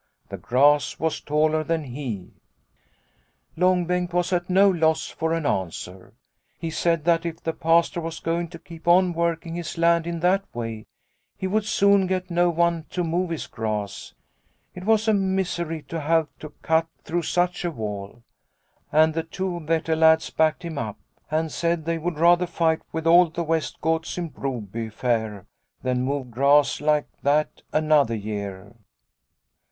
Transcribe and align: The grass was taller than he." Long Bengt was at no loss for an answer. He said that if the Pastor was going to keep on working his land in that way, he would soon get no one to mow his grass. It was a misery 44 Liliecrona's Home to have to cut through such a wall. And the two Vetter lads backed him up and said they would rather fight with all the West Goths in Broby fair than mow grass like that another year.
The 0.29 0.37
grass 0.37 0.97
was 0.99 1.21
taller 1.21 1.63
than 1.63 1.83
he." 1.83 2.33
Long 3.55 3.85
Bengt 3.85 4.13
was 4.13 4.33
at 4.33 4.49
no 4.49 4.67
loss 4.67 5.09
for 5.09 5.31
an 5.31 5.45
answer. 5.45 6.15
He 6.57 6.71
said 6.71 7.05
that 7.05 7.23
if 7.23 7.43
the 7.43 7.53
Pastor 7.53 8.01
was 8.01 8.19
going 8.19 8.47
to 8.47 8.57
keep 8.57 8.87
on 8.87 9.13
working 9.13 9.53
his 9.53 9.77
land 9.77 10.07
in 10.07 10.19
that 10.21 10.43
way, 10.55 10.87
he 11.37 11.45
would 11.45 11.65
soon 11.65 12.07
get 12.07 12.31
no 12.31 12.49
one 12.49 12.85
to 12.89 13.03
mow 13.03 13.27
his 13.27 13.45
grass. 13.45 14.15
It 14.73 14.85
was 14.85 15.07
a 15.07 15.13
misery 15.13 15.81
44 15.81 15.81
Liliecrona's 15.83 15.91
Home 15.91 15.99
to 15.99 16.07
have 16.07 16.29
to 16.39 16.49
cut 16.63 16.87
through 17.03 17.21
such 17.21 17.63
a 17.63 17.69
wall. 17.69 18.23
And 18.91 19.13
the 19.13 19.21
two 19.21 19.59
Vetter 19.59 19.95
lads 19.95 20.31
backed 20.31 20.65
him 20.65 20.79
up 20.79 20.97
and 21.29 21.51
said 21.51 21.85
they 21.85 21.99
would 21.99 22.17
rather 22.17 22.47
fight 22.47 22.81
with 22.91 23.05
all 23.05 23.29
the 23.29 23.43
West 23.43 23.79
Goths 23.81 24.17
in 24.17 24.29
Broby 24.29 24.89
fair 24.89 25.45
than 25.83 26.05
mow 26.05 26.23
grass 26.23 26.81
like 26.81 27.05
that 27.21 27.61
another 27.71 28.15
year. 28.15 28.77